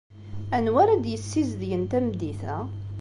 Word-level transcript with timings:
Anwa 0.55 0.79
ara 0.83 0.95
d-yessizedgen 1.03 1.83
tameddit-a? 1.91 2.57